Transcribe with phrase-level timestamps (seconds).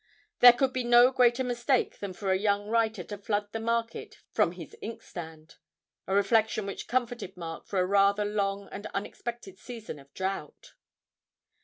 [0.39, 4.17] There could be no greater mistake than for a young writer to flood the market
[4.33, 5.57] from his inkstand
[6.07, 10.73] a reflection which comforted Mark for a rather long and unexpected season of drought.